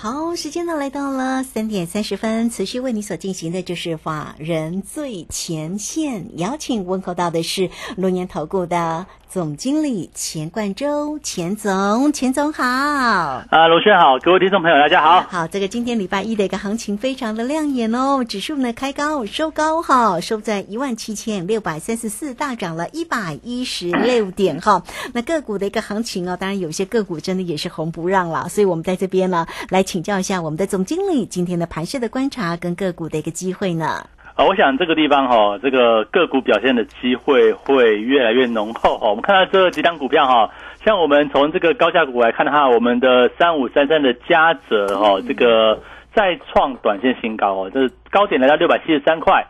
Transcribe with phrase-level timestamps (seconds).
[0.00, 12.62] 好，时间呢来到了三点三十分，持续为你所进行的就是法人最前线，邀请问候到的是龙年投顾的总经理钱冠洲，钱总，钱总好。
[12.62, 15.26] 啊，罗轩好，各位听众朋友大家好。
[15.28, 24.84] 好，这个今天礼拜一的一个行情非常的亮眼哦，指数呢开高收高哈，收在一万七千六百三十四，大涨了一百一十六点哈。
[25.12, 29.84] 那个股的一个行情哦，当然有些个股真的也是红不让了，所以我们在这边呢来。
[29.88, 33.86] 请教一下我们的总经理，今天的盘势的观察跟个股的一个机会呢？
[34.34, 39.08] 啊，我想这个地方哈，这个个股表现的机会会越来越浓厚哈。
[39.08, 40.50] 我们看到这几档股票哈，
[40.84, 45.80] 像我们从这个高价股来看的话，我们的三五三三的嘉泽哈，这个
[46.14, 49.42] 再创短线新高哦，这高点来到六百七十三块，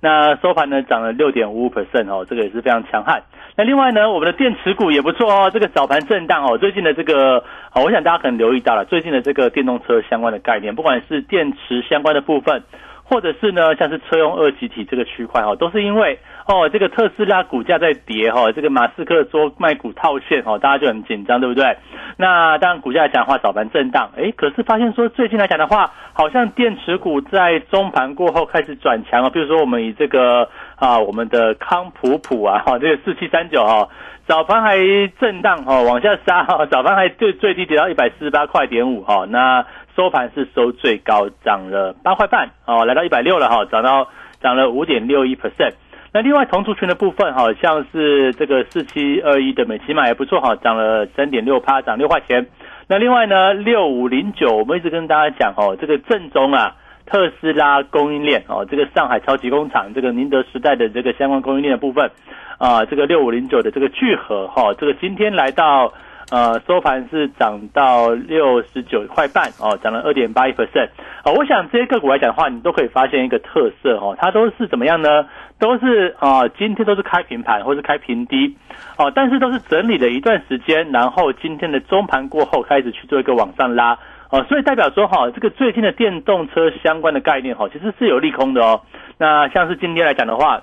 [0.00, 3.22] 那收盘呢涨了六点五五 percent 哦，这个也是非常强悍。
[3.56, 5.50] 那另外呢，我们的电池股也不错哦。
[5.50, 7.42] 这个早盘震荡哦，最近的这个，
[7.74, 12.62] 我想大家可能留意到了，最近的这个电动车相关的概念，不管是电池相关的部分。
[13.08, 16.18] 或者是呢，像是车用二级体这个区块哈，都是因为
[16.48, 21.76] 哦，这个特斯拉股价在跌哈，这个马斯克说卖股套现哈，大家就很紧张，对不对？
[22.16, 33.88] 那当然股价来讲的话，早盘震荡，哎，可是发现说最近来讲的话，好像电池股在中盘过后开始转强了，比如说我们以这个啊，我们的康普普啊，哈， 这个四七三九哈，
[34.26, 34.78] 早盘还
[35.20, 39.66] 震荡哈，往下杀哈， 早盘还最最低跌到一百四十八块点五哈，那。
[39.96, 44.06] 收盘是收最高，涨了八块半哦，来到一百六了哈，涨到
[44.42, 45.72] 涨了五点六一 percent。
[46.12, 52.46] 那另外同族群的部分，好像是这个四七二一的美骑马也不错哈，涨了三点六趴，涨六块钱。
[52.88, 56.74] 那另外呢，六五零九，我们一直跟大家讲哦，这个正宗啊，
[57.06, 62.10] 特斯拉供应链哦，这个上海超级工厂，这个宁德时代的这个相关供应链的部分
[62.58, 65.92] 啊，这个六五零九的这个聚合哈，这个今天来到。
[66.28, 70.88] 呃，收盘是涨到六十九块半哦，涨了二点八一 percent
[71.22, 71.30] 啊。
[71.30, 75.24] 我想这些个股来讲的话，你都可以发现一个特色哦，它都是怎么样呢？
[75.60, 78.56] 都是啊，今天都是开平盘或是开平低
[78.98, 83.96] 哦，但是都是整理了一段时间，然后今天的中盘过后开始去做一个往上拉
[84.30, 88.80] 哦，所以代表说哈，这个最近的电动车相关的概念哈，其实是有利空的哦。
[89.18, 90.62] 那像是今天来讲的话，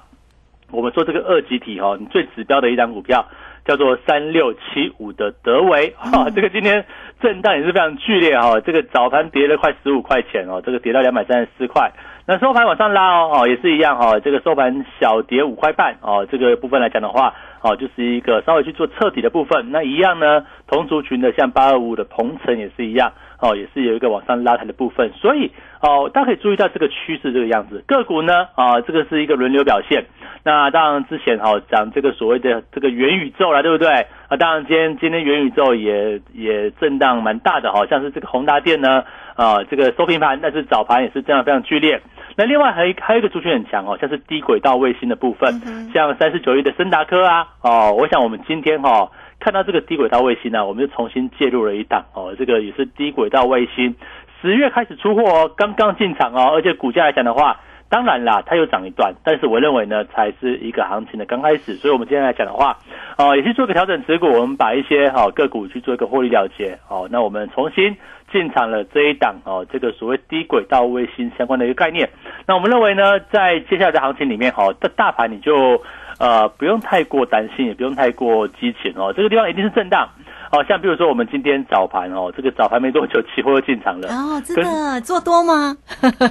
[0.71, 3.25] 我们做这个二级体哈，你最指标的一张股票。
[3.65, 6.83] 叫做三六七五的德维哈，这个今天
[7.21, 11.89] 震荡也是非常剧烈哈，这个早盘跌了快十五块钱哦，这个跌到两百三十四块，
[12.27, 23.13] 那收盘往上拉哦，哦也是一样哈，这个收盘小跌五块半哦，这个部分来讲的话哦，就是一个稍微去做彻底的部分，那一样呢，同族群的像八二五的鹏程也是一样
[23.43, 30.05] 哦，也是有一个往上拉抬的部分，所以哦，大家可以注意到这个趋势这个样子，个股呢啊，这个是一个轮流表现。
[30.45, 33.89] 那当然，之前哈讲这个所谓的这个元宇宙了，对不对？
[34.29, 39.03] 啊，当然今天今天元宇宙也也震荡蛮大的，好像是这个宏达电呢，
[39.35, 42.01] 啊，这个收平盘，但是早盘也是震荡非常剧烈。
[42.35, 49.11] 那另外还还有一个族群很强哦，像是低轨道卫星的部分，嗯像三十九亿的森达科啊，哦，我想我们今天哈
[49.43, 53.93] 看到这个低轨道卫星呢，我们就重新介入了一档哦，这个也是低轨道卫星，
[54.41, 57.59] 十月开始出货哦，刚刚进场哦，而且股价来讲的话。
[57.89, 61.75] 当然啦，它又涨一段，但是我认为呢，才是一个行情的刚开始。
[61.75, 62.75] 所以，我们今天来讲的话，
[63.19, 66.79] 哦，也是做个调整持股，我们把一些哈个股去做一个获利了结。
[66.89, 67.95] 哦，那我们重新
[68.31, 72.09] 进场了这一档哦，这个所谓低轨道卫星相关的一个概念。
[72.47, 75.79] 那我们认为呢，在接下来的行情里面，哈，的大盘你就
[76.19, 80.07] 呃不用太过担心，也不用太过激情哦，这个地方一定是震荡。
[80.51, 84.07] 哦，像比如说我们今天早盘哦，这个早盘没多久，期货又进场了。
[84.09, 85.75] 哦，真的做多吗？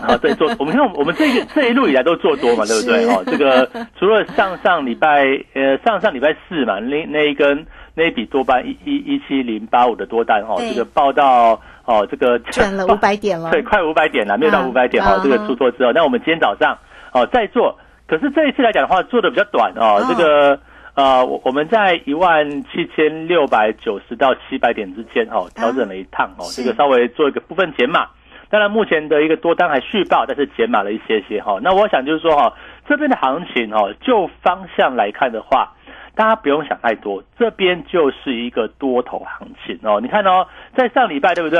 [0.00, 0.48] 啊， 对，做。
[0.60, 3.04] 我们看我们这个这一路以来都做多嘛， 对不对？
[3.10, 3.68] 哦，这个
[3.98, 5.24] 除了上上礼拜
[5.54, 16.78] 呃上上礼拜四嘛，那那一根那一笔多单一一一七零八五的多单哦，这个报到哦这个 赚了五百点了，对，快五百点了，没有到五百点哦，这个出脱之后，那我们今天早上
[17.12, 17.76] 哦再做，
[18.12, 20.60] 可是这一次来讲的话，做的比较短哦，这个。
[20.94, 28.06] 呃，我我们在一万七千六百九十到七百点之间哦，调整了一趟哦，这个稍微做一个部分减码。
[28.50, 31.58] 当然，目前的一个多单还续报，但是减码了一些些哈。
[31.62, 32.52] 那我想就是说哈，
[32.86, 35.72] 这边的行情哦，就方向来看的话，
[36.14, 40.00] 大家不用想太多，这边就是一个多头行情哦。
[40.00, 41.58] 你看哦，在上礼拜对不对？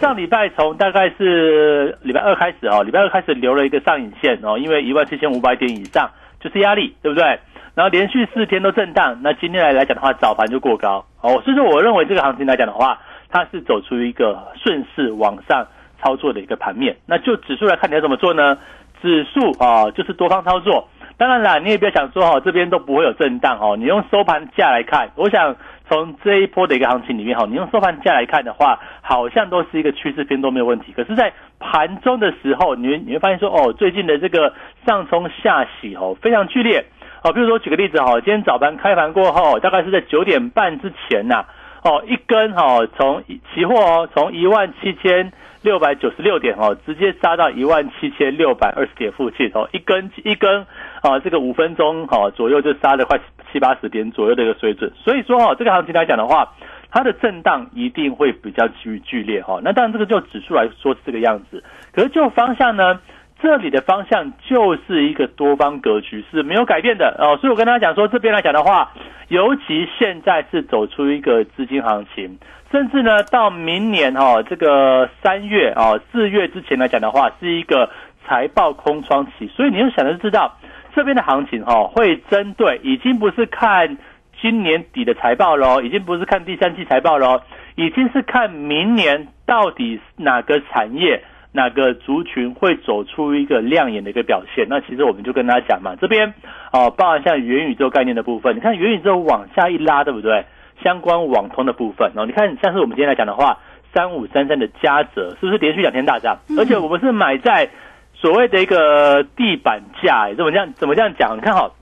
[0.00, 6.10] 上礼拜从大概是礼拜二开始哦，礼拜二开始留了一个上影线哦，因为一万七千五百点以上
[6.40, 7.38] 就是压力，对不对？
[7.74, 12.98] 然后连续四天都震荡，那今天来来讲的话，早盘就过高哦，所以说我认为这个行情来讲的话，
[13.30, 15.64] 它是走出一个顺势往上
[16.02, 16.96] 操作的一个盘面。
[17.06, 18.58] 那就指数来看，你要怎么做呢？
[19.00, 20.88] 指数啊，就是多方操作。
[21.22, 23.76] 当然啦，你也不要想说哈，这边都不会有震荡哦。
[23.78, 25.54] 你用收盘价来看，我想
[25.88, 30.92] 从这一波的一个行情里面哈，你用收盘价来看的话，好像都是一个趋势偏多没有问题。
[30.96, 34.52] 可是，在盘中的时候，你你会发现说哦，最近的这个
[34.84, 36.84] 上冲下洗哦，非常剧烈。
[37.22, 41.44] 好，比如说举个例子哈，今天早盘开盘过后，大概是在九点半之前呐，
[41.82, 43.22] 哦，一根哈，从
[43.54, 45.32] 期货哦，从一万七千
[45.62, 50.64] 六百九十六点哦，直接杀到一万七千六百二十点附近哦，一根一根
[51.02, 53.18] 啊，这个五分钟哈左右就杀了快
[53.52, 56.52] 七八十点左右的一个水准，所以说哈，这个行情来讲的话，
[56.90, 59.60] 它的震荡一定会比较剧剧烈哈。
[59.62, 61.62] 那当然这个就指数来说是这个样子，
[61.92, 63.00] 可是就方向呢？
[63.42, 68.92] 这里的方向就是一个多方格局是没有改变的哦，所以我跟大家讲说，这边来讲的话，
[69.26, 72.38] 尤其现在是走出一个资金行情，
[72.70, 77.90] 甚至呢到明年哈这个三月啊四月之前来讲的话，是一个
[78.24, 80.56] 财报空窗期，所以你就想的知道
[80.94, 83.98] 这边的行情哦会针对，已经不是看
[84.40, 87.42] 今年底的财报喽，已经不是看第三季财报喽，
[87.74, 91.24] 已经是看明年到底哪个产业。
[91.52, 94.66] 哪个族群会走出一个亮眼的一个表现？
[94.68, 96.32] 那其实我们就跟大家讲嘛，这边
[96.72, 100.46] 哦，包含像元宇宙概念的部分，你看元宇宙往下一拉，对不对？
[100.82, 103.58] 相关网通的部分哦，你看像是我们今天来讲的话，
[103.94, 106.38] 三五三三的嘉泽是不是连续两天大涨？
[106.58, 107.68] 而且我们是买在
[108.14, 110.72] 所谓的一个地板价，怎么这样？
[110.72, 111.36] 怎么这样讲？
[111.36, 111.74] 你看好，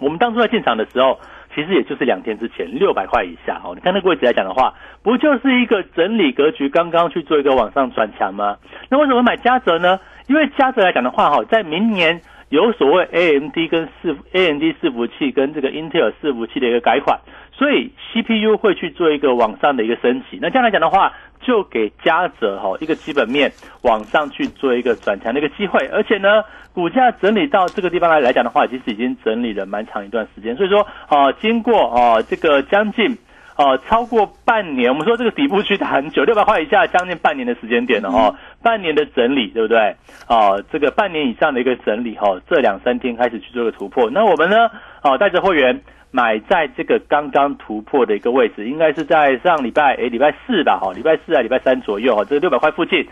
[0.00, 1.20] 我们当初在进场的时候。
[1.56, 8.58] 其实也就是两天之前六百块以下哦，你看那个位置来讲的话，不就是一个整理格局，刚刚去做一个往上转强吗？
[8.90, 9.98] 那为什么买嘉泽呢？
[10.28, 12.20] 因为嘉泽来讲的话，哈，在明年
[12.50, 17.18] 有所谓 AMD 跟四 AMD 伺服器跟这个 Intel 伺服器的一个改款，
[17.52, 20.38] 所以 CPU 会去做一个往上的一个升级。
[20.42, 23.52] 那这样来讲的话，就给嘉泽哈一个基本面
[23.82, 26.42] 往上去做一个转强的一个机会，而且呢。
[26.76, 30.54] 股价整理到这个地方来来讲的话，其实已经整理了蛮长一段时间。
[30.56, 33.16] 所以说，啊，经过啊这个将近
[33.54, 39.96] 啊超过半年，我们说这个底部区打很久，六百块以下将近半年的时间点了哈，半年的整理，对不对？
[40.26, 44.10] 啊，这个半年以上的一个整理哈，这两三天开始去做个突破。
[44.10, 44.68] 那我们呢，
[45.00, 45.80] 啊带着会员
[46.10, 53.06] 买在这个刚刚突破的一个位置，应该是在上礼拜诶礼拜四吧，哈，礼拜四啊礼拜三左右哈，这个六百块附近。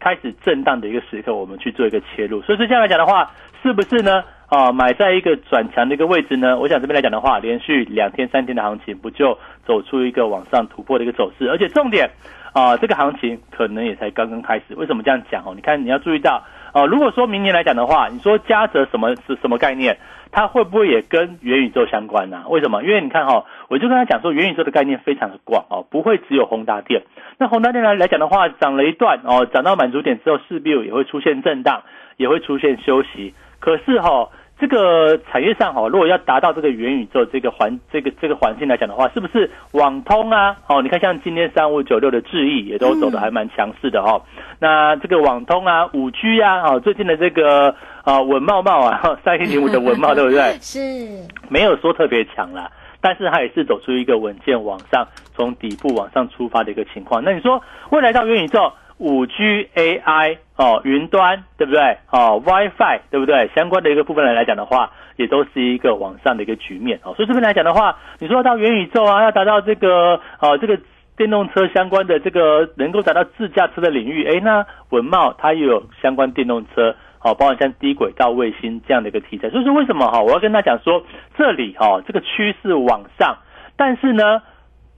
[0.00, 2.42] 开始震荡的一个时刻，我们去做一个切入。
[2.42, 3.30] 所以说这样来讲的话，
[3.62, 4.22] 是不是呢？
[4.48, 6.58] 啊，买在一个转强的一个位置呢？
[6.58, 11.48] 我想这边来讲的话，连续两天、三天的行情，不就走出一个往上突破的一个走势？
[11.48, 12.10] 而且重点
[12.52, 14.74] 啊，这个行情可能也才刚刚开始。
[14.76, 15.54] 为什么这样讲哦？
[15.56, 16.44] 你看，你要注意到
[16.74, 19.96] 啊，如果说明年来讲的话，你说嘉泽什么是什么概念？
[20.32, 22.42] 它会不会也跟元宇宙相关呢？
[22.48, 22.82] 为什么？
[22.82, 27.04] 因为你看哈，我就跟他讲说，元宇宙的概念非常的广哦，不会只有宏达电。
[27.38, 31.84] 那宏达电来来讲的话，涨了一段哦，涨到满足点之后，势必也会出现震荡，
[32.16, 33.34] 也会出现休息。
[33.60, 34.30] 可是哈。
[34.64, 40.56] 这个产业上哈，如果要达到这个元宇宙这个环这个这个环境来讲的话，是不是网通啊？
[40.66, 44.22] 哦，你看像今天三五九六的智易也都走的还蛮强势的哈。
[44.58, 47.74] 那这个网通啊，五 G 啊，哦，最近的这个
[48.04, 50.56] 啊稳茂茂啊，三一零五的稳茂 对不对？
[50.62, 50.80] 是，
[51.50, 52.70] 没有说特别强啦，
[53.02, 57.22] 但是它也是走出一个稳健往上，从底部往上出发的一个情况。
[57.22, 58.72] 那你说未来到元宇宙？
[58.98, 61.98] 五 G AI 哦，云端对不对？
[62.10, 63.50] 哦，WiFi 对不对？
[63.54, 67.12] 相关的一个部分来来讲的话，也都是一个往上的一个局面哦。
[67.16, 70.78] 所以这边来讲的话，你说到元宇宙啊，要达到这个哦，这个
[71.16, 79.50] 电动车相关的这个能够达到自驾车的领域，哎，那文茂它也有相关电动车哦，包括像低轨道卫星这样的一个题材。
[79.50, 81.02] 所以说为什么哈，我要跟他讲说，
[81.36, 83.36] 这里哈这个趋势往上，
[83.76, 84.40] 但是呢。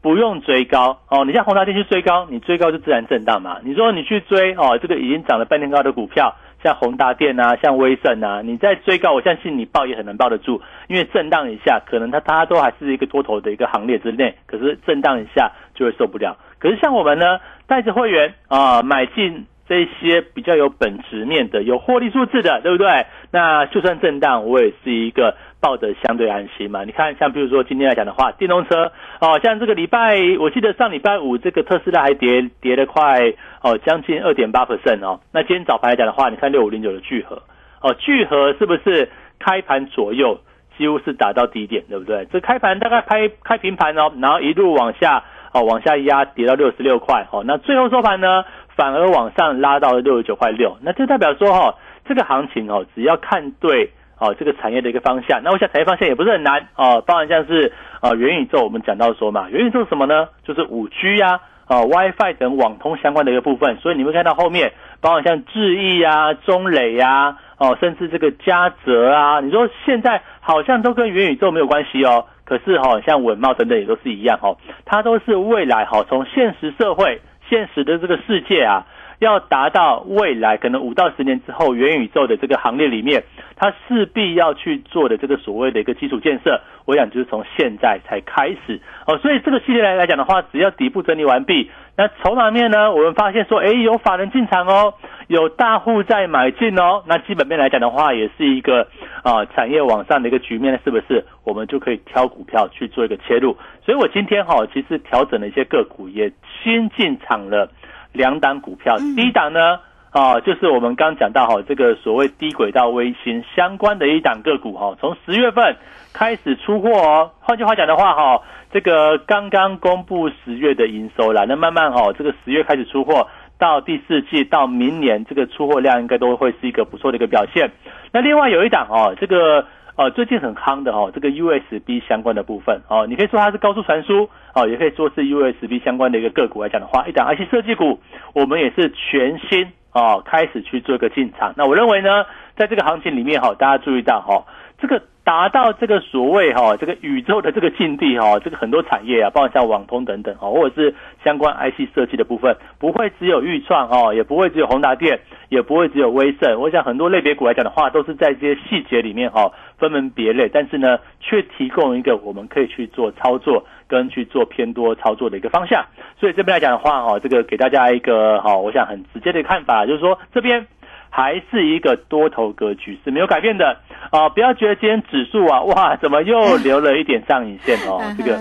[0.07, 3.59] 不用追高哦，你像宏达电去追高，你追高就自然震荡嘛。
[3.65, 6.33] 你说你去追哦，这个已经涨了半天高的股票，
[6.63, 16.37] 像宏达电啊，像威盛啊，你再追高，我相信你抱也很难抱得住，因为震荡一下，可能它它都还是一个多头的一个行列之内，可是震荡一下就会受不了。
[16.61, 19.45] 可是像我们呢，带着会员啊买进。
[19.69, 23.07] 这些比较有本质面的、有获利数字的，对不对？
[23.33, 26.85] 那就算震荡，我也是一个抱得相对安心嘛。
[26.85, 35.21] 你看，像比如说今天来讲的话，电动车哦，像这个礼拜，我记得上礼拜五这个特斯拉还跌跌了快哦，将近二点八 percent 哦。
[35.33, 37.43] 那今天早盘来讲的话，你看六五零九的聚合
[37.83, 40.39] 哦，聚合是不是开盘左右
[40.79, 42.25] 几乎是打到低点，对不对？
[42.33, 45.25] 这开盘大概开开平盘哦，然后一路往下。
[45.57, 48.45] 哦往下压跌到六十六块，哦，那最后收盘呢
[48.77, 51.75] 反而往上拉到了六十九块六，那这代表说哈
[52.07, 60.29] 这个行情哦只要看对哦这个产业的一个方向，那我想产业方向也不是很难哦，包含像是啊元宇宙，我们讲到说嘛，元宇宙是什么呢？
[60.45, 61.41] 就是五 G 呀。
[61.69, 78.87] 哦，WiFi 等网通相关的一个部分，所以你会看到后面，包括像智毅啊、中磊呀，哦，甚至这个嘉泽啊，你说现在好像都跟元宇宙没有关系哦，可是哈，像稳茂等等也都是一样哦，它都是未来哈，从现实社会、现实的这个世界啊。
[79.19, 83.25] 要达到未来可能五到十年之后元宇宙的这个行列里面，
[83.57, 89.17] 它势必要去做的这个所谓的一个基础建设，我想就是从现在才开始哦。
[89.19, 94.95] 所以这个系列来来讲的话，只要底部整理完毕，那筹码面呢，我们发现说，哎，有法人进场哦，
[95.29, 98.87] 有大户在买进哦，那基本面来讲的话，也是一个
[99.23, 101.25] 啊产业往上的一个局面，是不是？
[101.45, 103.57] 我们就可以挑股票去做一个切入。
[103.85, 106.31] 所以我今天哈，其实调整了一些个股，也
[106.63, 107.71] 先进场了。
[108.17, 109.79] 两档股票，第一档呢，
[110.11, 115.77] 啊，就是我们刚讲到哈，这个所谓低轨道卫星相关的一档个股哈，从十月份
[116.13, 117.31] 开始出货哦。
[117.41, 118.43] 换句话讲的话哈，
[118.73, 127.71] 这个刚刚公布十月的营收啦，那慢慢哈，这个十月开始出货，到第四季到明年这个出货量应该都会是一个不错的一个表现。
[128.13, 129.65] 那另外有一档哦，这个。
[129.97, 137.99] 哦，最近很夯的哦，这个 USB 相关的部分哦，你可以说它是高速传输哦，也可以说是 USB 相关的一个个股来讲的话，一档 IC 设计股，
[138.35, 141.55] 我们也是全新哦开始去做一个进场。
[141.57, 142.27] 那我认为呢，
[142.57, 144.45] 在这个行情里面哈，大家注意到哈，
[144.79, 145.03] 这个。
[145.27, 155.19] 达到这个所谓哈这个宇宙的这个境地哈，这个很多产业啊，包括像网通等等哈，或者是相关 IC 设计的部分，不会只有预创哦，也不会只有宏达电，
[155.49, 156.61] 也不会只有威盛。
[156.61, 165.85] 我想很多类别股来讲的话，都是在这些细节里面哈分门别类，但是呢，却提供一个我们可以去做操作跟去做偏多操作的一个方向。
[166.21, 170.69] 所以这边来讲的话哈，这个给大家一个哈，我想很直接的看法，就是说这边。
[171.17, 173.79] 还是一个多头格局是没有改变的
[174.11, 174.29] 啊！
[174.29, 178.03] 不要觉得今天指数啊，哇， 怎么又留了一点上影线哦？
[178.19, 178.39] 这个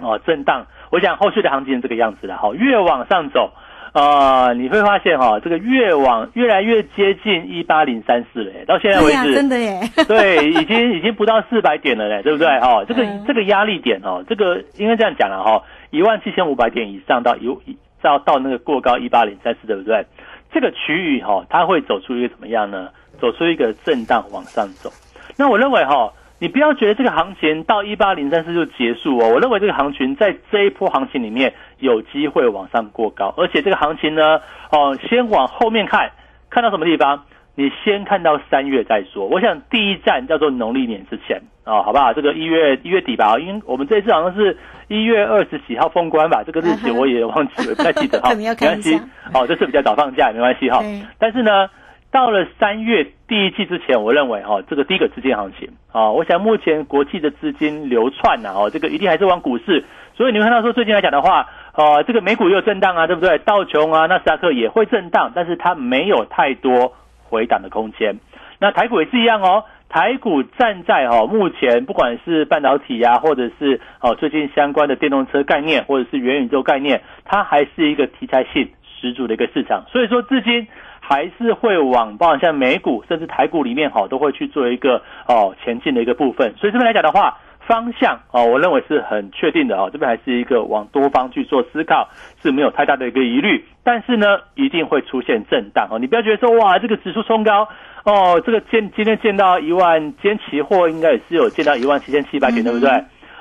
[0.00, 0.66] 哦，震荡。
[0.90, 3.52] 我想后续的行情这个样子的，好，越往上走
[3.92, 8.64] 啊，你会发现哈，这个越往越来越接近一八零三四嘞。
[8.66, 12.48] 到现在为止，真的耶， 对，已经已经不到四百点了嘞，对不对？
[12.58, 17.46] 哦，这个这个压力点哦，这个应该这样讲了哈，一万七千五百点以上到一
[18.02, 20.04] 到到那个过高一八零三四，对不对？
[20.54, 22.88] 这个区域哈，它会走出一个怎么样呢？
[23.20, 24.88] 走出一个震荡往上走。
[25.36, 29.30] 那我认为哈，你不要觉得这个行情到一八零三四就结束哦。
[29.34, 36.12] 我认为这个行情在这一波行情里面有机会往上过高，而且这个行情呢，哦，先往后面看，
[36.48, 37.24] 看到什么地方？
[37.56, 39.26] 你先看到三月再说。
[39.26, 42.12] 我想第一站叫做农历年之前啊，好不好？
[42.12, 44.56] 这个一月一月底吧，因为我们这次好像是
[44.88, 48.34] 一月二十几号封关吧，这个日期我也忘记了，不太记得哈。
[48.36, 49.00] 没关系，
[49.32, 50.82] 哦，这次比较早放假，没关系哈。
[51.18, 51.70] 但是呢，
[52.10, 59.84] 到了三月第一季之前，我认为哈，这个第一个资金行情啊，我想目前国际的资金流窜呐，哦，这个一定还是往股市。
[60.16, 63.38] 所以你会看到说，最近来讲的话，呃，这个美股也有震荡啊，对不对？
[63.38, 66.92] 道琼啊，纳斯达克也会震荡，但是它没有太多。
[67.26, 68.20] 回档的空间，
[68.60, 69.64] 那台股也是一样哦。
[69.88, 79.84] 台股站在哦，目前不管是半导体呀，或者是哦最近相关的电动车概念，或者是元宇宙概念，它还是一个题材性十足的一个市场。
[79.88, 80.66] 所以说，至今
[81.00, 86.54] 还是会往包含像美股甚至台股里面哈，都会去做一个哦前进的一个部分。
[86.56, 87.38] 所以这边来讲的话。
[87.66, 89.88] 方向哦，我认为是很确定的哦。
[89.92, 92.08] 这边还是一个往多方去做思考，
[92.42, 93.64] 是没有太大的一个疑虑。
[93.82, 95.98] 但是呢，一定会出现震荡哦。
[95.98, 97.68] 你不要觉得说哇，这个指数冲高
[98.04, 102.90] 哦，这个见今天见到一万，今天期货应该也是有见到一万七千七百点，对不对？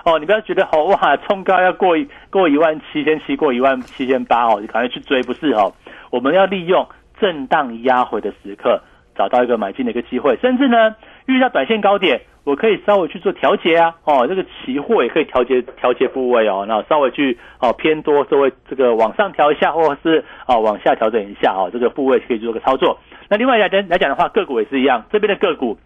[0.06, 5.74] 哦，你不要觉得好哇，冲高要过一过一万七千七，过一万七千八哦，就赶快去追，不是哦？
[6.12, 6.86] 我们要利用
[7.22, 8.82] 震荡压回的时刻，
[9.15, 10.94] 找到一个买进的一个机会，甚至呢，
[11.25, 12.22] 遇到短线高点。
[12.46, 23.00] 我可以稍微去做调节啊，哦，这个期货也可以调节调节部位哦，那稍微去哦偏多，稍微这个往上调一下，或者是啊往下调整一下哦，这个部位可以做个操作。
[23.30, 25.77] 那另外来讲来讲的话，个股也是一样，这边的个股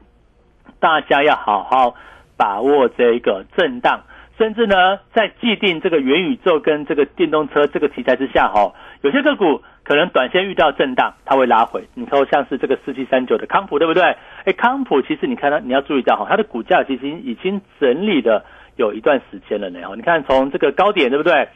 [0.79, 1.93] 大家要好好
[2.35, 4.01] 把握这一个震荡，
[4.37, 9.61] 甚至呢，在既定这个元宇宙跟这个电动车这个题材之下哈，有些个股。
[9.87, 11.87] 可能短线遇到震荡，它会拉回。
[11.93, 14.03] 你说像是这个四七三九的康普，对不对？
[14.43, 18.43] 哎，康普其实你看它，你要注意到哈，它的股价其实已经整理的
[18.75, 19.79] 有一段时间了呢。
[19.87, 21.47] 哈，你看从这个高点，对不对？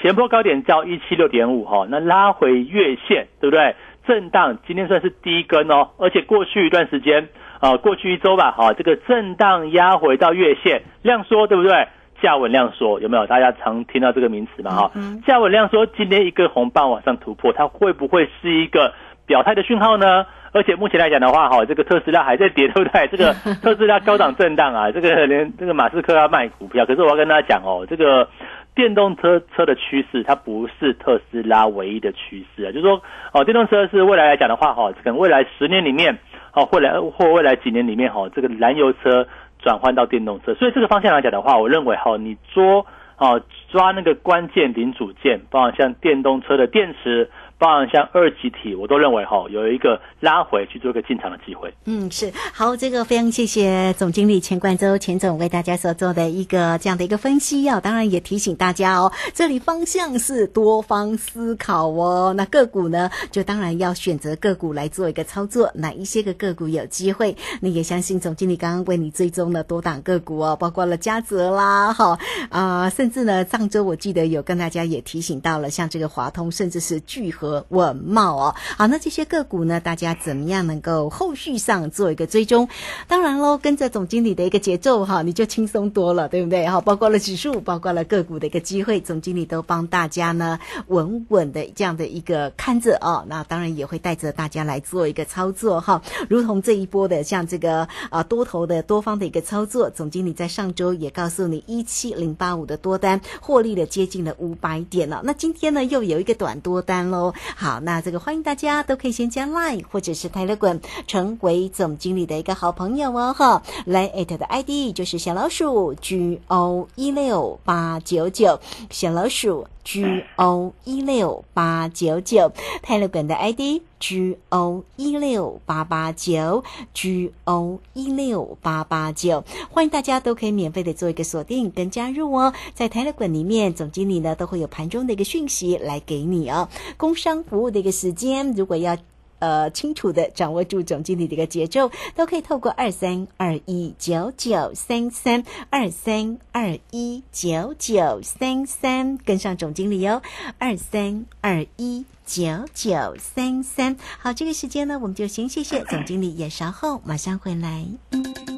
[0.00, 3.74] 前波高点叫一七六点五哈，那拉回月线，对不对？
[4.06, 7.28] 震荡今天算是低根哦，而且过去一段时间
[7.58, 11.88] 啊，过去一周吧，哈，这个震荡压回到月线，量缩，对不对？
[12.22, 13.26] 价稳量缩，有没有？
[13.26, 14.70] 大家常听到这个名词嘛？
[14.70, 18.92] 哈、嗯价稳量缩今天一个红棒往上突破，它会不会是一个
[19.26, 20.26] 表态的讯号呢？
[20.52, 23.06] 而且目前来讲的话，哈，这个特斯拉还在跌，对不对？
[23.06, 28.28] 这个 特斯拉高档震荡啊，这个连这个马斯克要卖股票，可是我要跟大家讲哦，这个
[28.74, 33.00] 电动车车的趋势，它不是特斯拉唯一的趋势啊，就是说
[33.32, 36.18] 哦，电动车是未来来讲的话，哈，可能未来十年里面，
[36.52, 39.24] 哦，未来或未来几年里面，哈，这个燃油车
[39.62, 42.86] 转换到电动车，所以这个方向来讲的话，我认为哈，你捉
[43.16, 47.30] 啊抓那个关键零组件，包括像电动车的电池。
[47.60, 51.70] 包含像二级体，我都认为哈有一个拉回去做一个进场的机会。
[51.84, 62.32] 嗯，是好，这个非常谢谢总经理钱冠周钱总为大家所做的一个这样的一个分析哦，当然也提醒大家哦，这里方向是多方思考哦。
[62.34, 77.49] 那个股呢，就当然要选择个股来做一个操作，哪一些个个股有机会，那也相信总经理刚刚为你追踪了多档个股哦，包括了嘉泽啦，哈啊、甚至呢上周我记得有跟大家也提醒到了，像这个华通，甚至是聚合。
[77.68, 82.68] 稳茂哦，好，那这些个股呢，大家怎么样能够后续上做一个追踪？
[83.06, 86.66] 当然喽，跟着总经理的一个节奏哈，你就轻松多了，对不对？
[86.66, 93.24] 哈，包括了指数，包括了个股的一个机会，总经理都帮大家呢稳稳的这样的一个看着哦。
[93.28, 105.20] 那当然也会带着大家来做一个操作哈，如同这一波的像这个啊多头的多方的一个操作，总经理在上周也告诉你一七零八五的多单获利了接近了五百点了。
[105.24, 107.32] 那今天呢又有一个短多单喽。
[107.56, 113.62] 好，那这个欢迎大家都可以先加 Line 或者是 Telegram 成为总经理的一个好朋友哦哈。
[113.86, 122.52] 来 at 的 ID 就是小老鼠 G O 一六八九九，小老鼠 G O 一六八九九
[122.84, 132.52] ，Telegram 的 ID G O 一六八八九 G O 一六八八九，欢迎大家都可以免费的做一个锁定跟加入哦。
[132.74, 136.68] 在 tele 里面，总经理呢都会有盘中的一个讯息来给你哦。
[136.96, 138.96] 工商服务的一个时间，如果要。
[139.40, 150.22] 呃，清楚的掌握住总经理的一个节奏，都可以透过二三二一九九三三二三二一九九三三跟上总经理哦，
[150.58, 153.96] 二三二一九九三三。
[154.18, 157.84] 好，这个时间呢，我们就先谢谢总经理，也稍后马上回来。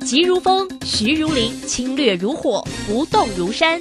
[0.05, 3.81] 急如风，徐如林，侵略如火，不动如山。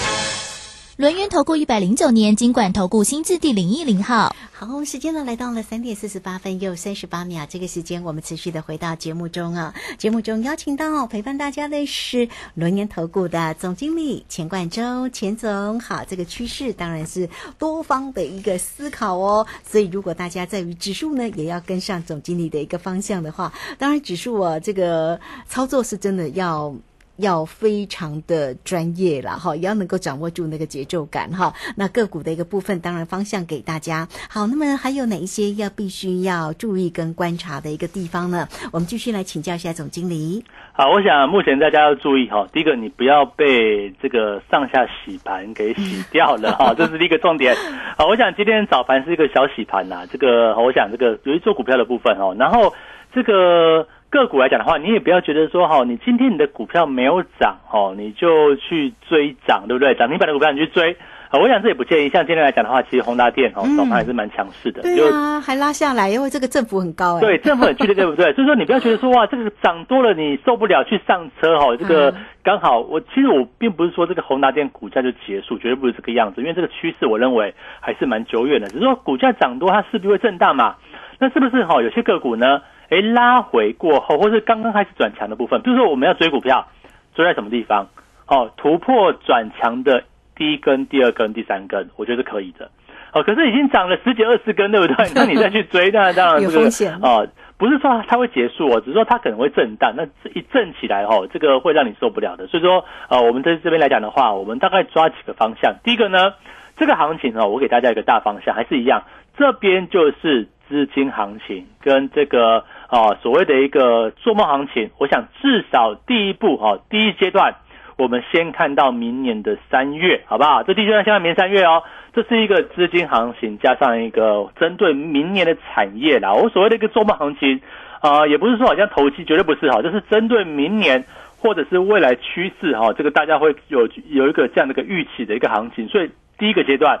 [1.01, 4.35] 轮源投顾一百零九年经管投顾新字第零一零号。
[4.51, 9.73] 好，时间呢来到了三点四十八分又三十八秒，这个时间我们持续的回到节目中啊。
[9.97, 16.05] 节目中邀请到陪伴大家的是轮研投顾的总经理钱冠周，钱总好。
[16.07, 26.71] 这个趋势当然是多方的一个思考哦，所以如果大家在于指数呢，也要跟上总经理的一个方向的话，当然指数啊这个操作是真的要。
[27.17, 31.53] 要非常的专业了哈，也要能够掌握住那个节奏感哈。
[31.75, 34.07] 那个股的一个部分，当然方向给大家。
[34.29, 38.47] 好，那么还有哪一些要必须要注意跟观察的一个地方呢？
[38.71, 40.43] 我们继续来请教一下总经理。
[40.73, 47.55] 好，我想目前大家要注意哈，第一个你不要被这个上下洗盘给洗掉了哈， 这是第一个重点。
[47.97, 52.73] 好，我想今天早盘是一个小洗盘呐，这个我想这个由于做股票的部分哦，然后
[53.13, 53.87] 这个。
[54.11, 59.95] 个股来讲的话，你也不要觉得说哈，你今天你的股票没有涨哦，你就去追涨，对不对？
[59.95, 60.95] 涨停板的股票你去追
[61.29, 62.09] 啊，我想这也不建议。
[62.09, 67.21] 像今天来讲的话，其实宏达电哦，早盘还是蛮强势的，对啊，还拉下来，因为这个振幅很高哎。
[67.21, 68.33] 对，振幅很剧烈，对不对？
[68.33, 80.75] 所以说你不要觉得说哇，这个涨多了你受不了去上车哈，这个刚好我其实我并不是说这个宏达电股价就结束，绝对不是这个样子，因为这个趋势我认为还是蛮久远的，只是说股价涨多它势必会震荡嘛，
[81.21, 82.63] 那是不是哈有些个股呢？
[82.89, 86.67] 哎拉回过后，或是刚刚开始转强的部分，比如说我们要追股票，
[87.13, 87.87] 追在什么地方？
[88.27, 90.03] 哦，突破转强的
[90.35, 92.71] 第一根、第二根、第三根，我觉得是可以的。
[93.13, 94.95] 哦，可是已经涨了十几二十根，对不对？
[95.13, 96.67] 那你再去追，那当然这个
[97.03, 99.93] 哦，不是说它会结束哦，只是说它可能会震荡。
[99.95, 100.03] 那
[100.33, 102.47] 一震起来哦，这个会让你受不了的。
[102.47, 105.75] 所以说，呃，我们在这边来讲的话，我们大概抓几个方向。
[105.83, 106.33] 第一个呢，
[106.77, 109.03] 这个行情哦，我给大家一个大方向，还是一样，
[109.37, 114.89] 这边就是资金行情跟这个啊所谓的一个做梦行情。
[114.97, 117.53] 我想至少第一步哦，第一阶段。
[117.97, 120.63] 我们先看到明年的三月，好不好？
[120.63, 121.83] 这第一阶段，现在明年三月哦，
[122.15, 126.33] 这是一个资金行情，加上一个针对明年的产业啦。
[126.33, 127.61] 我所谓的一个做梦行情，
[127.99, 131.05] 啊，也不是说好像投机，绝对不是哈，这是针对明年
[131.37, 135.87] 或者是未来趋势哈，这个大家会有有一个这样的一个预期的一个行情。
[135.87, 136.99] 所以第一个阶段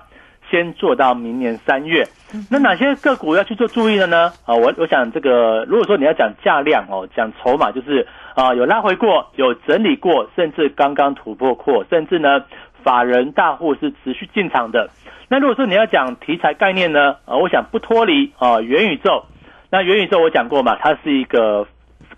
[0.51, 2.05] 先做到明年三月。
[2.51, 4.31] 那哪些个股要去做注意的呢？
[4.45, 8.05] 啊，我我想这个，如果说你要讲价量哦，讲筹码就是。
[8.33, 12.41] 啊，有拉回过，有整理过，甚至刚刚突破过，甚至呢，
[12.81, 14.89] 法人大户是持续进场的。
[15.27, 19.25] 那如果说你要讲题材概念呢，啊，我想不脱离啊元宇宙。
[19.69, 21.67] 那元宇宙我讲过嘛，它是一个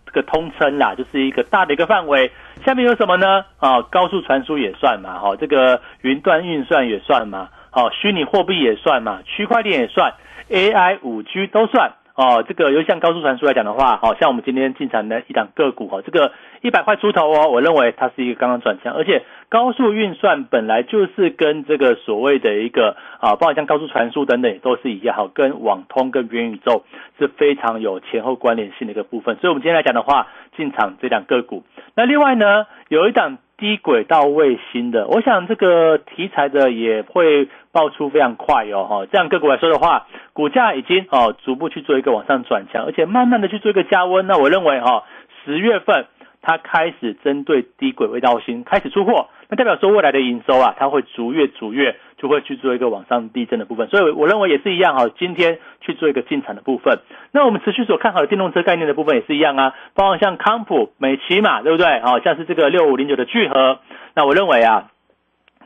[0.05, 2.31] 这个通称啦，就是一个大的一个范围。
[2.63, 3.45] 下面有什么呢？
[3.57, 10.13] 啊，高速传输也算嘛，哈，这个云端运算也算嘛，好，虚拟货币也算嘛，区块链也算
[10.47, 11.93] ，AI、五 G 都算。
[12.15, 16.31] 哦，这个由像高速传输来讲的话，好像我们今天进场的一档个股哦，这个
[16.61, 26.83] 一百块出头哦，我认为它是一个刚刚转向，而且高速运算本来就是跟这个所谓的一个啊，包括像高速传输等等也都是一样，好，跟网通跟元宇宙
[27.17, 31.63] 是非常有前后关联性的一个部分，所以我们今天来讲的话，进场这档个股，
[31.95, 33.39] 那另外呢，有一档。
[33.57, 45.03] 低轨道卫星的，我想这个题材的也会爆出非常快哦，哈，这样个股来说的话，股价已经哦逐步去做一个往上转强，而且慢慢的去做一个加温，那我认为哈，
[45.45, 46.07] 十月份
[46.41, 49.27] 它开始针对低轨道卫星开始出货。
[49.49, 55.09] 那代表说未来的营收啊，它会逐月逐月就会去做一个往上递增的部分，所以我认为也是一样哈。
[55.19, 56.99] 今天去做一个进场的部分，
[57.33, 61.85] 那我们持续所看好的电动车概念的部分也是一样啊，包括像康普、美骑嘛，对不对？
[61.99, 63.79] 哦，像是这个六五零九的聚合，
[64.15, 64.89] 那我认为啊，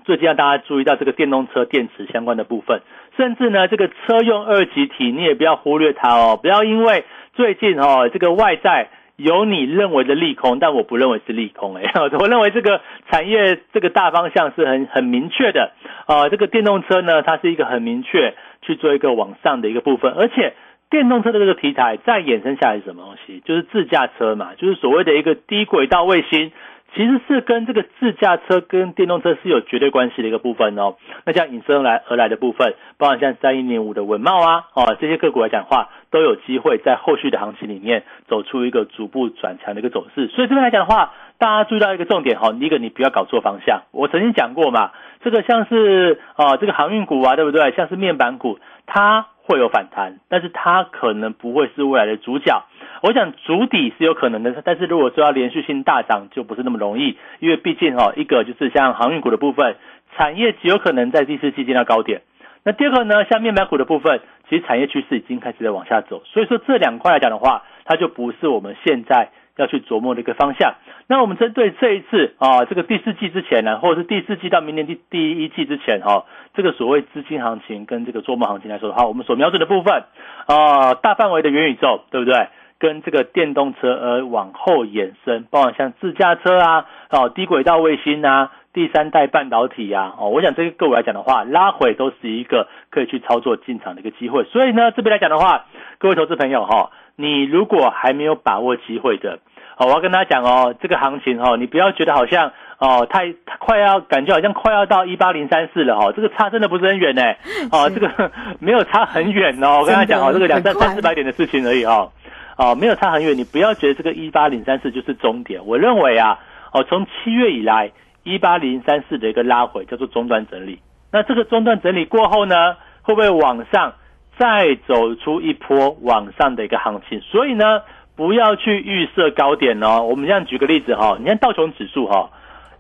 [0.04, 2.82] 最近要大家注意到这个电动车电池相关的部分，
[3.18, 8.90] 甚至呢这个车用二级体你也不要忽略它哦，不要因为最近哦这个外在。
[9.20, 11.82] 有你认为的利空，但我不认为是利空哎，
[12.20, 15.72] 我认为这个产业这个大方向是很很明确的
[16.08, 16.30] 啊。
[16.30, 20.56] 这个电动车呢，它是一个很明确去做一个往上的一个部分，而且
[20.90, 23.44] 电动车的这个题材再衍生下来是什么东西？
[23.46, 26.52] 就是自驾车嘛，就是所谓的一个低轨道卫星。
[26.96, 30.96] 其实是跟这个自驾车跟电动车是有绝对关系的一个部分哦。
[31.26, 40.28] 那像引申来而来的部分，包括像三一零五的文茂啊，哦这些个股来讲话，都有机会在后续的行情里面走出一个逐步转强的一个走势。
[40.28, 43.84] 所以这边来讲的话，大家注意到一个重点哈，第一个你不要搞错方向。
[43.92, 44.92] 我曾经讲过嘛，
[45.24, 47.72] 这个像是啊这个航运股啊，对不对？
[47.72, 52.64] 像是面板股，它会有反弹，但是它可能不会是未来的主角。
[53.04, 59.76] 我想主底是有可能的，但是如果说要连续性大涨，就不是那么容易，因为毕竟哈，一个就是像航运股的部分，
[60.16, 62.24] 产业极有可能在第四季见到高点。
[62.64, 70.76] 那第二个呢，像面板股的部分，其实产业趋势已经开始在往下走，所以说这两块来讲的话，它就不是我们现在要去琢磨的一个方向。
[71.08, 80.04] 那我们针对这一次啊，这个第四季之前呢，或者是第四季到明年第第一季之前哈，这个所谓资金行情跟这个做梦行情来说的话，我们所瞄准的部分
[80.48, 82.48] 啊，大范围的元宇宙，对不对？
[82.80, 94.44] 跟这个电动车而往后延伸，包括像自驾车啊，哦低轨道卫星啊，第三代半导体啊，哦，我想这个各位来讲的话，拉回都是一个可以去操作进场的一个机会。
[94.44, 95.66] 所以呢，这边来讲的话，
[95.98, 99.40] 各位投资朋友哈，你如果还没有把握机会的，
[99.76, 107.24] 哦，我要跟大家讲哦，这个行情哦，你不要觉得好像哦太快要感觉好像快要到一八零三四了哦，这个差真的不是很远呢，
[107.74, 112.12] 哦，这个没有差很远哦，我跟他讲哦，这个两三三四百点的事情而已哦。
[112.60, 115.64] 哦，没有差很远，你不要觉得这个一八零三四就是终点。
[115.68, 116.40] 我认为啊，
[116.74, 117.92] 哦，从七月以来
[118.24, 120.80] 一八零三四的一个拉回叫做中段整理。
[121.12, 123.94] 那这个中段整理过后呢，会不会往上
[124.38, 127.20] 再走出一波往上的一个行情？
[127.22, 127.82] 所以呢，
[128.16, 130.04] 不要去预设高点哦。
[130.04, 132.30] 我们这样举个例子哈，你看道琼指数哈，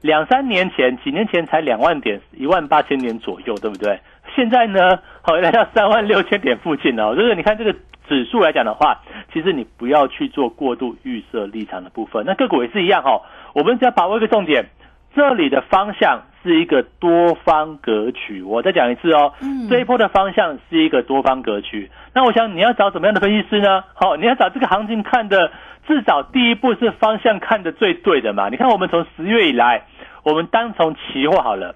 [0.02, 4.00] 两三年前、几年前才两万点，一万八千点左右，对不对？
[4.36, 7.16] 现在呢，好来到三万六千点附近哦。
[7.16, 7.76] 就是你看这个。
[8.10, 9.02] 指数来讲的话，
[9.34, 12.24] 其实你不要去做过度预设立场的部分。
[12.26, 13.22] 那个股也是一样哈，
[13.54, 14.66] 我们只要把握一个重点，
[15.14, 18.42] 这里的方向是一个多方格局。
[18.42, 21.92] 我再讲一次哦，嗯这一波的方向是一个多方格局。
[22.14, 23.84] 那我想你要找怎么样的分析师呢？
[23.94, 25.52] 好、你要找这个行情看的，
[25.88, 28.48] 至少第一步是方向看的最对的嘛。
[28.50, 29.84] 你看我们从十月以来，
[30.24, 31.76] 我们单从期货好了，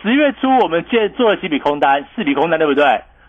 [0.00, 2.84] 十月初我们借做了几笔空单，四笔空单对不对？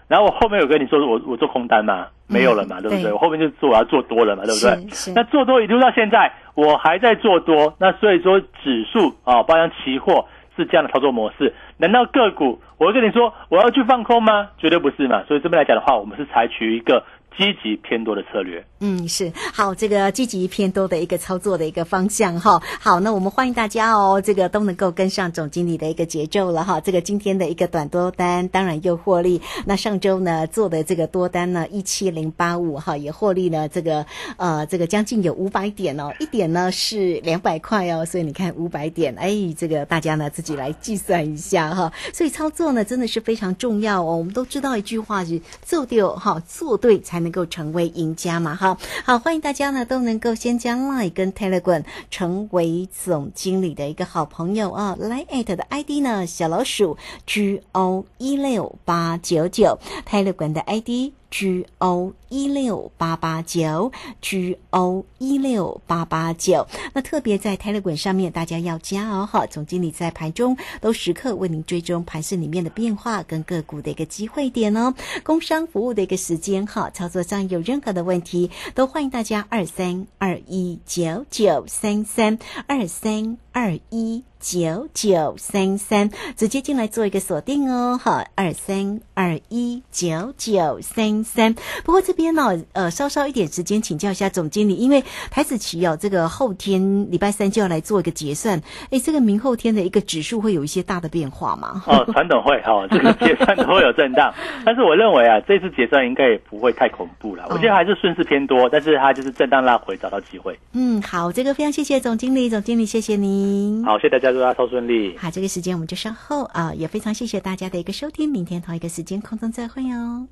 [0.07, 3.03] 然后我后面有跟你说我我做空单嘛，没有了嘛，对不对？
[3.03, 5.13] 对我后面就做我要做多了嘛，对不对？
[5.15, 11.53] 那做多一路到现在，我还在做多，那所以说指数啊，包括期货是这样的操作模式。
[11.77, 14.49] 难道个股我会跟你说我要去放空吗？
[14.57, 15.23] 绝对不是嘛。
[15.27, 17.03] 所以这边来讲的话，我们是采取一个
[17.37, 18.63] 积极偏多的策略。
[18.85, 22.61] 嗯，是好，这个积极偏多的一个操作的一个方向哈。
[22.81, 26.81] 好，那我们欢迎大家哦，这个都能够跟上总经理的一个节奏了哈。
[26.81, 41.93] 这个今天的一个短多单当然又获利，那上周呢做的这个多单呢一七零八五哈也获利呢这个呃这个将近有五百点哦，一点呢是两百块哦，所以你看五百点，哎，这个大家呢自己来计算一下哈。
[42.13, 44.17] 所以操作呢真的是非常重要哦。
[44.17, 48.72] 我们都知道一句话是做对哈，做对才能够成为赢家嘛哈。
[49.05, 54.95] 好，欢迎大家呢都能够先将 Line 跟 Telegram 成为总经理的一个好朋友啊。
[54.99, 61.13] Line at 的 ID 呢小老鼠 G O 一六八九九，Telegram 的 ID。
[61.33, 63.91] G O 一六八八九
[64.21, 66.67] ，G O 一六八八九。
[66.93, 69.47] 那特别在 Telegram 上面，大家要加哦哈。
[69.47, 74.93] 总经理在盘中都时刻为您追踪盘市里面的变化跟个股的一个机会点哦。
[75.23, 84.23] 工商服务的一个时间哈，操作上有任何的问题，都欢迎大家二三二一九九三三二三二一。
[84.43, 91.55] 九九三三，直接进来做一个锁定哦，好，二三二一九九三三。
[91.85, 98.61] 不过这边呢，呃，稍稍一点时间请教一下总经理，因为台子期哦，这个后天礼拜三就要来做一个结算，
[98.91, 101.81] 哎，这个明后天的一个指数会有一些大的变化吗？
[101.87, 104.33] 哦，传统会哈、哦，这个结算都会有震荡，
[104.65, 107.45] 但是我认为啊，这次结算应该也不会太恐怖了。
[107.49, 110.59] 我觉得还是顺势偏多，但是它就是震荡拉回，找到机会。
[110.73, 113.83] 嗯，好，这个非常谢谢总经理，总经理谢谢您。
[113.83, 115.17] 好，谢谢大家，祝大家超顺利。
[115.17, 120.27] 好，这个时间我们就稍后啊、也非常谢谢大家的一个收听，明天同一个时间空中再会哦。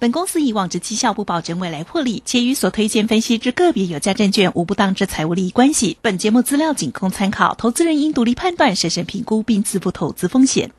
[0.00, 5.98] 本公司以往之绩效不保证未来获利，且与所推荐分析之个别有价证券无不当之财务利益关系。
[6.00, 10.70] 本节目资料仅供参考，投资人应独立判断、审慎评估并自负投资风险。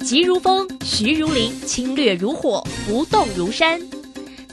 [0.00, 3.78] 急如风，徐如林，侵略如火，不动如山。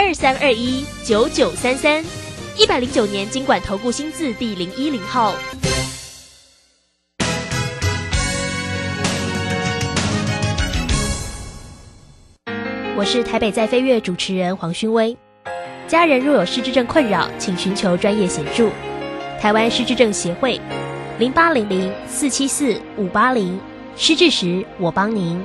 [0.00, 2.04] 二三二一九九三三，
[2.56, 5.34] 一百零九年经管投顾新字第零一零号。
[12.96, 15.16] 我是台北在飞跃主持人黄勋威。
[15.88, 18.70] 家人若有失智症困扰，请寻求专业协助。
[19.40, 20.60] 台湾失智症协会
[21.18, 23.58] 零八零零四七四五八零，
[23.96, 25.44] 失智时我帮您。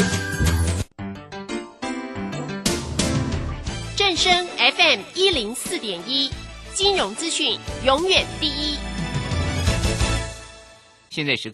[4.21, 6.29] 正声 FM 一零四点一，
[6.75, 8.77] 金融资讯永远第一。
[11.09, 11.49] 现在时。